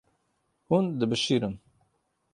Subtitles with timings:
[0.67, 1.55] Hûn dibişirin.